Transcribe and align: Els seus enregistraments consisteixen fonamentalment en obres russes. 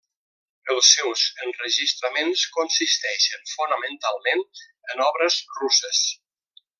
Els 0.75 0.87
seus 0.93 1.25
enregistraments 1.47 2.45
consisteixen 2.57 3.45
fonamentalment 3.53 4.43
en 4.95 5.05
obres 5.13 5.41
russes. 5.63 6.05